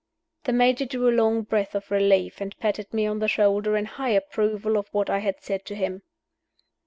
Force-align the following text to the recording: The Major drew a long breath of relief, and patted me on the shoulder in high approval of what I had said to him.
The 0.45 0.51
Major 0.51 0.85
drew 0.87 1.07
a 1.07 1.13
long 1.15 1.43
breath 1.43 1.75
of 1.75 1.91
relief, 1.91 2.41
and 2.41 2.57
patted 2.57 2.91
me 2.91 3.05
on 3.05 3.19
the 3.19 3.27
shoulder 3.27 3.77
in 3.77 3.85
high 3.85 4.09
approval 4.09 4.75
of 4.79 4.87
what 4.87 5.11
I 5.11 5.19
had 5.19 5.43
said 5.43 5.63
to 5.65 5.75
him. 5.75 6.01